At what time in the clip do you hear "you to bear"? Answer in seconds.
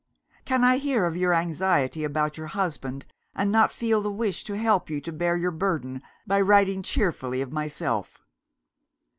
4.89-5.37